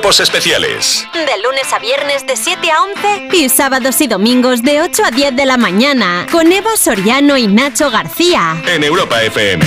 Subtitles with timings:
[0.00, 1.06] Cuerpos especiales.
[1.12, 2.82] De lunes a viernes de 7 a
[3.28, 7.36] 11 y sábados y domingos de 8 a 10 de la mañana con Eva Soriano
[7.36, 8.62] y Nacho García.
[8.66, 9.62] En Europa FM.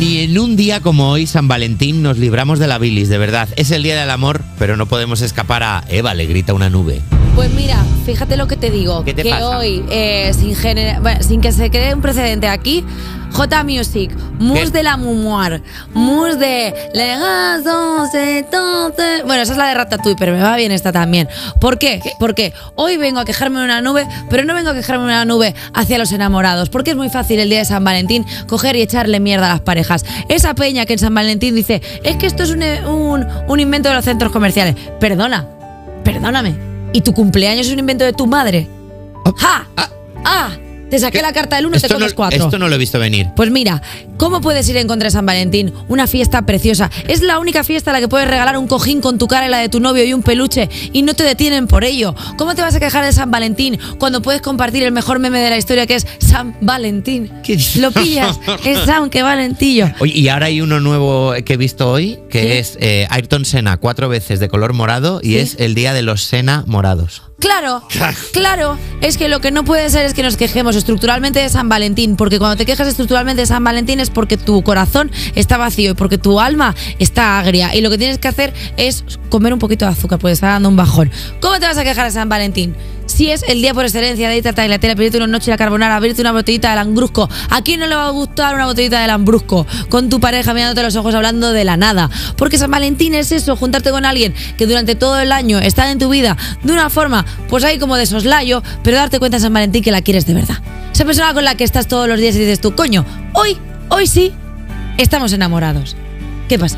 [0.00, 3.48] Ni en un día como hoy, San Valentín, nos libramos de la bilis, de verdad.
[3.54, 7.00] Es el día del amor, pero no podemos escapar a Eva, le grita una nube.
[7.36, 9.04] Pues mira, fíjate lo que te digo.
[9.04, 9.58] ¿Qué te que pasa?
[9.58, 12.84] hoy, eh, sin, genera- bueno, sin que se quede un precedente aquí,
[13.32, 14.70] J Music, mus ¿Qué?
[14.70, 15.62] de la memoire,
[15.94, 16.72] mus de
[18.50, 19.22] tonte.
[19.24, 21.28] Bueno, esa es la de Ratatouille, pero me va bien esta también.
[21.60, 22.00] ¿Por qué?
[22.18, 25.24] Porque hoy vengo a quejarme de una nube, pero no vengo a quejarme de una
[25.24, 28.82] nube hacia los enamorados, porque es muy fácil el día de San Valentín coger y
[28.82, 30.04] echarle mierda a las parejas.
[30.28, 33.88] Esa peña que en San Valentín dice, es que esto es un, un, un invento
[33.88, 34.76] de los centros comerciales.
[35.00, 35.46] Perdona,
[36.04, 36.54] perdóname.
[36.92, 38.68] ¿Y tu cumpleaños es un invento de tu madre?
[39.38, 39.66] ¡Ja!
[40.24, 40.50] ¡Ah!
[40.92, 42.44] Te saqué la carta del 1 y te Esto no, cuatro.
[42.44, 43.28] esto no lo he visto venir.
[43.34, 43.80] Pues mira,
[44.18, 45.72] ¿cómo puedes ir en contra de San Valentín?
[45.88, 46.90] Una fiesta preciosa.
[47.08, 49.48] Es la única fiesta a la que puedes regalar un cojín con tu cara y
[49.50, 52.14] la de tu novio y un peluche y no te detienen por ello.
[52.36, 55.48] ¿Cómo te vas a quejar de San Valentín cuando puedes compartir el mejor meme de
[55.48, 57.32] la historia que es San Valentín?
[57.42, 57.58] ¿Qué?
[57.78, 59.90] Lo pillas, es San, que Valentillo.
[59.98, 63.78] Oye, y ahora hay uno nuevo que he visto hoy, que es eh, Ayrton Senna
[63.78, 65.38] cuatro veces de color morado y Sí.
[65.38, 67.22] es el día de los Senna morados.
[67.42, 67.82] Claro,
[68.32, 71.68] claro, es que lo que no puede ser es que nos quejemos estructuralmente de San
[71.68, 75.90] Valentín, porque cuando te quejas estructuralmente de San Valentín es porque tu corazón está vacío
[75.90, 79.58] y porque tu alma está agria y lo que tienes que hacer es comer un
[79.58, 81.10] poquito de azúcar, porque está dando un bajón.
[81.40, 82.76] ¿Cómo te vas a quejar de San Valentín?
[83.22, 85.56] Si es el día por excelencia de irte a Tagliatella, pedirte una noche de la
[85.56, 87.28] carbonara, abrirte una botellita de lambrusco.
[87.50, 89.64] ¿A quién no le va a gustar una botellita de lambrusco?
[89.90, 92.10] Con tu pareja mirándote los ojos hablando de la nada.
[92.36, 96.00] Porque San Valentín es eso, juntarte con alguien que durante todo el año está en
[96.00, 99.54] tu vida de una forma, pues ahí como de soslayo, pero darte cuenta en San
[99.54, 100.56] Valentín que la quieres de verdad.
[100.92, 103.56] Esa persona con la que estás todos los días y dices tú, coño, hoy,
[103.90, 104.32] hoy sí,
[104.98, 105.94] estamos enamorados.
[106.48, 106.76] ¿Qué pasa?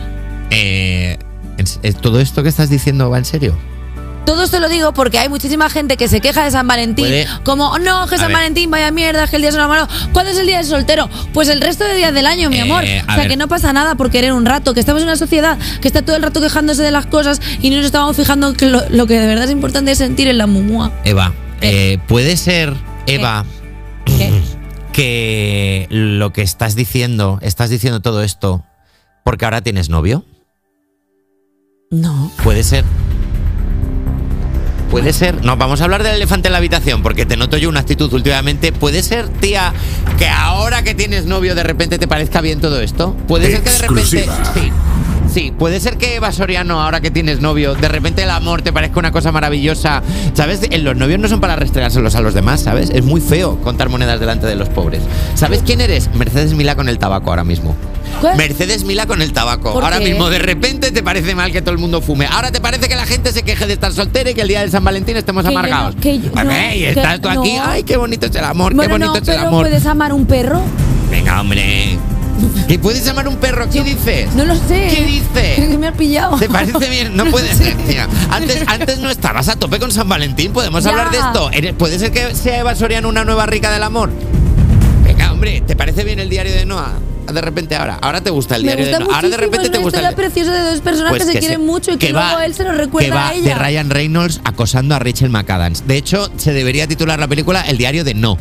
[0.50, 1.16] Eh,
[1.56, 3.56] ¿es- es- ¿Todo esto que estás diciendo va en serio?
[4.24, 7.04] Todo esto lo digo porque hay muchísima gente que se queja de San Valentín.
[7.06, 8.36] Puede- Como, "Oh, no, que San ver.
[8.36, 9.86] Valentín, vaya mierda, que el día es enamorado.
[10.12, 11.10] ¿Cuándo es el día del soltero?
[11.34, 12.84] Pues el resto de días del año, mi Eh, amor.
[12.84, 13.28] O sea, ver.
[13.28, 16.02] que no pasa nada por querer un rato, que estamos en una sociedad que está
[16.02, 19.06] todo el rato quejándose de las cosas y no nos estamos fijando que lo, lo
[19.06, 20.90] que de verdad es importante es sentir en la mumua.
[21.04, 21.92] Eva, ¿Qué?
[21.94, 22.72] eh, puede ser,
[23.06, 23.44] Eva,
[24.06, 24.40] ¿Qué?
[24.92, 28.64] que lo que estás diciendo, estás diciendo todo esto
[29.24, 30.24] porque ahora tienes novio.
[31.90, 32.30] No.
[32.42, 32.84] Puede ser.
[34.94, 35.44] Puede ser.
[35.44, 38.12] No, vamos a hablar del elefante en la habitación porque te noto yo una actitud
[38.12, 38.70] últimamente.
[38.70, 39.72] Puede ser, tía,
[40.18, 43.12] que ahora que tienes novio de repente te parezca bien todo esto.
[43.26, 44.04] Puede ser que de repente.
[44.54, 44.72] Sí.
[45.28, 48.72] Sí, puede ser que Eva Soriano, ahora que tienes novio, de repente el amor te
[48.72, 50.00] parezca una cosa maravillosa.
[50.32, 50.60] ¿Sabes?
[50.70, 52.90] Eh, Los novios no son para restregárselos a los demás, ¿sabes?
[52.90, 55.02] Es muy feo contar monedas delante de los pobres.
[55.34, 56.08] ¿Sabes quién eres?
[56.14, 57.74] Mercedes Milá con el tabaco ahora mismo.
[58.20, 58.36] ¿Cuál?
[58.36, 59.72] Mercedes Milá con el tabaco.
[59.72, 60.04] ¿Por Ahora qué?
[60.06, 62.26] mismo, de repente te parece mal que todo el mundo fume.
[62.26, 64.62] Ahora te parece que la gente se queje de estar soltera y que el día
[64.62, 65.96] de San Valentín estemos Que yo no- amargados.
[66.00, 67.52] que yo- no, ve, y que- estás tú aquí.
[67.56, 67.64] no.
[67.66, 69.62] Ay, qué bonito es el amor, qué Bueno, bonito no, es el pero amor.
[69.66, 70.60] ¿puedes amar un perro?
[71.10, 71.98] Venga, hombre.
[72.66, 73.68] ¿Y puedes llamar un perro?
[73.70, 74.32] ¿Qué dices?
[74.34, 74.88] No lo sé.
[74.92, 75.56] ¿Qué dices?
[75.70, 76.36] Que me has pillado.
[76.36, 77.16] ¿Te parece bien?
[77.16, 78.08] No puede ser, tía.
[78.30, 80.52] Antes, antes no estabas a tope con San Valentín.
[80.52, 80.90] ¿Podemos Ya.
[80.90, 81.50] hablar de esto?
[81.52, 84.10] ¿Eres- ¿Puede ser que sea Eva Soriano una nueva rica del amor?
[85.04, 86.94] Venga, hombre, ¿te parece bien el diario de Noah?
[87.34, 87.98] De repente ahora.
[88.00, 89.16] Ahora te gusta el Me diario gusta de Noah.
[89.16, 91.38] Ahora de repente te gusta historia el preciosa de dos personas Pues que se que
[91.40, 93.48] quieren se- mucho y que, va- luego él se lo recuerda que va a ella.
[93.48, 95.86] de Ryan Reynolds acosando a Rachel McAdams.
[95.86, 98.38] De hecho, se debería titular la película El diario de No.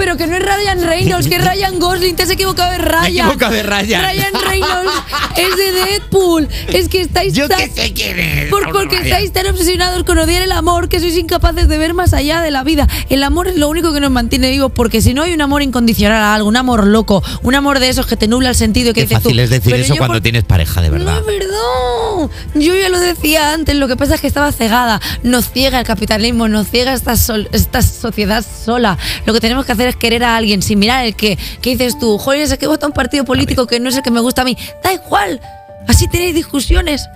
[0.00, 3.02] Pero que no es Ryan Reynolds, que es Ryan Gosling, te has equivocado de Ryan.
[3.02, 4.02] Me equivocado de Ryan.
[4.02, 4.92] Ryan Reynolds
[5.36, 6.48] es de Deadpool.
[6.68, 8.48] Es que estáis Yo tan- sé quién es.
[8.48, 9.04] Por- porque Ryan.
[9.06, 12.50] estáis tan obsesionados con odiar el amor que sois incapaces de ver más allá de
[12.50, 12.88] la vida.
[13.10, 15.60] El amor es lo único que nos mantiene vivos, porque si no hay un amor
[15.62, 18.90] incondicional a algo, un amor loco, un amor de esos que te nubla el sentido
[18.90, 20.88] y que Qué dices tú, fácil es decir "Pero eso cuando por- tienes pareja, de
[20.88, 21.18] No verdad.
[21.20, 22.30] es verdad.
[22.54, 23.76] Yo ya lo decía antes.
[23.76, 25.00] Lo que pasa es que estaba cegada.
[25.22, 28.96] Nos ciega el capitalismo, nos ciega esta, sol- esta sociedad sola.
[29.26, 31.38] Lo que tenemos que hacer es querer a alguien sin mirar el que.
[31.60, 32.18] ¿Qué dices tú?
[32.18, 34.44] Joder, es que vota un partido político que no es el que me gusta a
[34.44, 34.56] mí.
[34.82, 35.40] Da igual.
[35.86, 37.08] Así tenéis discusiones.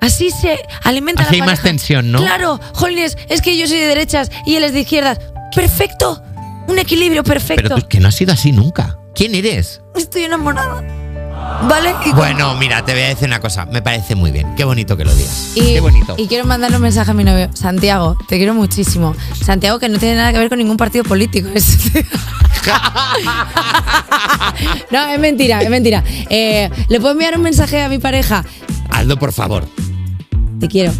[0.00, 2.18] Así se alimenta Así la hay más tensión, ¿no?
[2.18, 5.18] Claro, Jolines, es que yo soy de derechas y él es de izquierdas.
[5.54, 6.22] Perfecto.
[6.68, 7.62] Un equilibrio perfecto.
[7.68, 8.98] Pero tú, que no has sido así nunca.
[9.14, 9.80] ¿Quién eres?
[9.94, 10.84] Estoy enamorada.
[11.68, 11.94] ¿Vale?
[12.04, 13.66] Y Bueno, mira, te voy a decir una cosa.
[13.66, 14.54] Me parece muy bien.
[14.56, 15.52] Qué bonito que lo digas.
[15.54, 16.14] Y, Qué bonito.
[16.16, 17.50] y quiero mandarle un mensaje a mi novio.
[17.54, 19.14] Santiago, te quiero muchísimo.
[19.44, 21.48] Santiago, que no tiene nada que ver con ningún partido político.
[24.90, 26.02] No, es mentira, es mentira.
[26.30, 28.44] Eh, ¿Le puedo enviar un mensaje a mi pareja?
[28.90, 29.66] Hazlo, por favor.
[30.60, 30.92] Te quiero.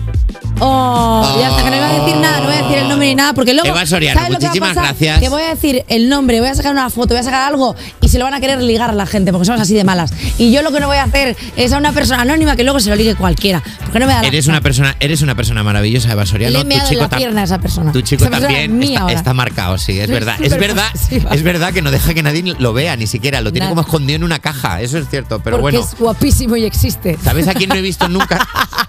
[0.58, 3.08] Oh, ya está, que no iba a decir nada, no voy a decir el nombre
[3.08, 3.68] ni nada, porque luego.
[3.68, 4.84] Eva Soriano, ¿sabes lo que va a muchísimas pasar?
[4.84, 5.20] gracias.
[5.20, 7.76] Que voy a decir el nombre, voy a sacar una foto, voy a sacar algo
[8.00, 10.12] y se lo van a querer ligar a la gente, porque somos así de malas.
[10.38, 12.80] Y yo lo que no voy a hacer es a una persona anónima que luego
[12.80, 13.62] se lo ligue cualquiera.
[13.84, 16.62] Porque no me da la Eres una persona, eres una persona maravillosa, Eva Soriano.
[16.64, 17.92] Le he Tu chico la pierna a esa persona.
[17.92, 20.36] Tu chico Esa persona también es está, marcado, sí, es verdad.
[20.40, 23.40] Es verdad, es verdad que no deja que nadie lo vea, ni siquiera.
[23.40, 23.70] Lo tiene Nada.
[23.70, 25.40] como escondido en una caja, eso es cierto.
[25.40, 27.18] Pero porque bueno, es guapísimo y existe.
[27.22, 28.46] ¿sabes a quién no he visto nunca?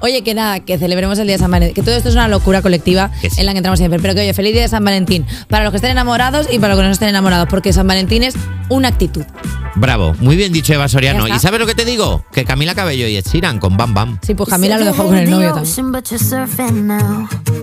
[0.00, 1.74] Oye, que nada, que celebremos el día de San Valentín.
[1.74, 3.28] Que todo esto es una locura colectiva sí.
[3.36, 4.00] en la que entramos siempre.
[4.00, 5.26] Pero que, oye, feliz día de San Valentín.
[5.48, 7.48] Para los que estén enamorados y para los que no estén enamorados.
[7.48, 8.34] Porque San Valentín es
[8.68, 9.24] una actitud.
[9.76, 11.28] Bravo, muy bien dicho Eva Soriano.
[11.28, 12.24] ¿Y sabes lo que te digo?
[12.32, 14.18] Que Camila Cabello y Ed Sheeran con Bam Bam.
[14.22, 15.66] Sí, pues Camila lo dejó con el novio también.